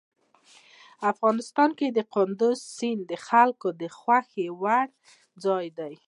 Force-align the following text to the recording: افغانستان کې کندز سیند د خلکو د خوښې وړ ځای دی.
افغانستان 1.11 1.69
کې 1.77 1.87
کندز 2.13 2.57
سیند 2.75 3.01
د 3.11 3.13
خلکو 3.27 3.67
د 3.81 3.83
خوښې 3.97 4.47
وړ 4.61 4.87
ځای 5.45 5.65
دی. 5.77 5.93